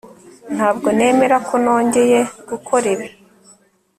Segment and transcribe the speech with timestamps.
[0.55, 2.19] Ntabwo nemera ko nongeye
[2.49, 3.07] gukora ibi